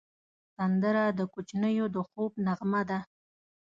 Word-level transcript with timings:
سندره 0.55 1.03
د 1.19 1.21
کوچنیو 1.33 1.85
د 1.95 1.97
خوب 2.07 2.31
نغمه 2.45 2.81
ده 2.89 2.99